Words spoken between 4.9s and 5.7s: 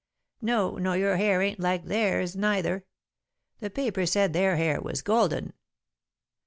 golden."